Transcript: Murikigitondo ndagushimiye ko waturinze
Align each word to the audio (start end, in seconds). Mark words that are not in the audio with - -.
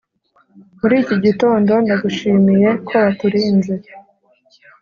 Murikigitondo 0.79 1.73
ndagushimiye 1.83 2.69
ko 2.87 2.93
waturinze 3.03 3.73